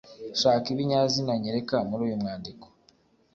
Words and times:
shaka 0.39 0.67
ibinyazina 0.73 1.31
nyereka 1.43 1.75
muri 1.89 2.01
uyu 2.07 2.21
mwandiko, 2.21 2.65